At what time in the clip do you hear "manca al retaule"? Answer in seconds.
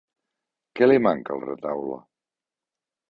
1.07-1.99